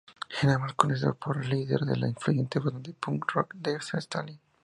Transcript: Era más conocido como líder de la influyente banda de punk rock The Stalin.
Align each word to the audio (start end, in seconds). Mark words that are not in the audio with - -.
Era 0.41 0.57
más 0.57 0.73
conocido 0.73 1.13
como 1.13 1.41
líder 1.41 1.81
de 1.81 1.95
la 1.95 2.07
influyente 2.07 2.57
banda 2.57 2.79
de 2.79 2.93
punk 2.93 3.23
rock 3.33 3.55
The 3.61 3.77
Stalin. 3.99 4.39